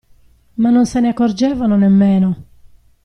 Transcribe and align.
Ma 0.55 0.71
non 0.71 0.87
se 0.87 0.99
ne 0.99 1.09
accorgevano 1.09 1.77
né 1.77 1.87
meno. 1.87 2.43